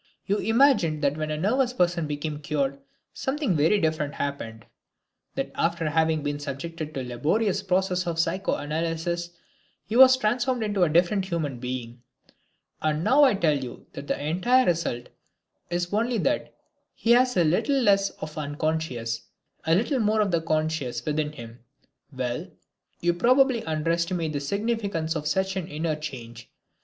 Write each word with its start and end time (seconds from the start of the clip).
You 0.25 0.37
imagined 0.37 1.03
that 1.03 1.15
when 1.15 1.29
a 1.29 1.37
nervous 1.37 1.73
person 1.73 2.07
became 2.07 2.39
cured 2.39 2.79
something 3.13 3.55
very 3.55 3.79
different 3.79 4.15
happened, 4.15 4.65
that 5.35 5.51
after 5.53 5.91
having 5.91 6.23
been 6.23 6.39
subjected 6.39 6.95
to 6.95 7.03
the 7.03 7.07
laborious 7.09 7.61
process 7.61 8.07
of 8.07 8.17
psychoanalysis, 8.17 9.29
he 9.85 9.95
was 9.95 10.17
transformed 10.17 10.63
into 10.63 10.81
a 10.81 10.89
different 10.89 11.25
human 11.25 11.59
being. 11.59 12.01
And 12.81 13.03
now 13.03 13.23
I 13.25 13.35
tell 13.35 13.55
you 13.63 13.85
that 13.93 14.07
the 14.07 14.19
entire 14.19 14.65
result 14.65 15.09
is 15.69 15.93
only 15.93 16.17
that 16.17 16.51
he 16.95 17.11
has 17.11 17.37
a 17.37 17.43
little 17.43 17.79
less 17.79 18.09
of 18.09 18.33
the 18.33 18.41
unconscious, 18.41 19.21
a 19.65 19.75
little 19.75 19.99
more 19.99 20.21
of 20.21 20.31
the 20.31 20.41
conscious 20.41 21.05
within 21.05 21.33
him. 21.33 21.59
Well, 22.11 22.47
you 23.01 23.13
probably 23.13 23.63
underestimate 23.65 24.33
the 24.33 24.39
significance 24.39 25.15
of 25.15 25.27
such 25.27 25.55
an 25.55 25.67
inner 25.67 25.95
change. 25.95 26.49